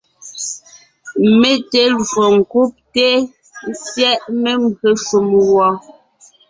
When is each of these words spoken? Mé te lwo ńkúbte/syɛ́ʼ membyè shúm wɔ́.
Mé 1.39 1.51
te 1.71 1.81
lwo 1.97 2.23
ńkúbte/syɛ́ʼ 2.39 4.21
membyè 4.41 4.91
shúm 5.05 5.27
wɔ́. 5.53 5.71